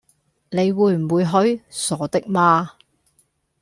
[0.49, 1.61] 你會唔會去？
[1.69, 2.73] 傻的嗎